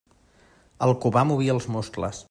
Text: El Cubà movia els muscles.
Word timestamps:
El 0.87 0.95
Cubà 1.05 1.27
movia 1.33 1.55
els 1.59 1.73
muscles. 1.77 2.19